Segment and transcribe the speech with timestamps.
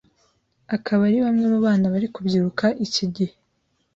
[0.75, 3.35] akaba ari bamwe mu bana bari kubyiruka iki gihe